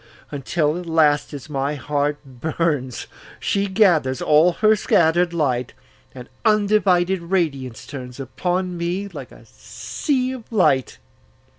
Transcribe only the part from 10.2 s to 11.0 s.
of light.